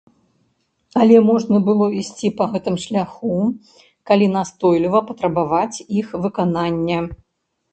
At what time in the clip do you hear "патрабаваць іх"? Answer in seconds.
5.11-6.07